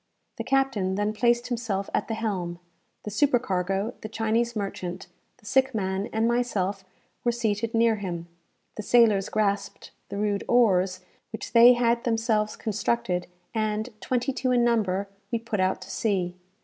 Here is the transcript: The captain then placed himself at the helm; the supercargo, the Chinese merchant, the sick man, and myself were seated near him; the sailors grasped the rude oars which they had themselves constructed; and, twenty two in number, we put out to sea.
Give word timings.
The 0.37 0.43
captain 0.43 0.95
then 0.95 1.13
placed 1.13 1.49
himself 1.49 1.87
at 1.93 2.07
the 2.07 2.15
helm; 2.15 2.57
the 3.03 3.11
supercargo, 3.11 3.93
the 4.01 4.09
Chinese 4.09 4.55
merchant, 4.55 5.05
the 5.37 5.45
sick 5.45 5.75
man, 5.75 6.09
and 6.11 6.27
myself 6.27 6.83
were 7.23 7.31
seated 7.31 7.75
near 7.75 7.97
him; 7.97 8.27
the 8.77 8.81
sailors 8.81 9.29
grasped 9.29 9.91
the 10.09 10.17
rude 10.17 10.43
oars 10.47 11.01
which 11.31 11.51
they 11.53 11.73
had 11.73 12.03
themselves 12.03 12.55
constructed; 12.55 13.27
and, 13.53 13.89
twenty 14.01 14.33
two 14.33 14.51
in 14.51 14.63
number, 14.63 15.07
we 15.31 15.37
put 15.37 15.59
out 15.59 15.81
to 15.83 15.91
sea. 15.91 16.35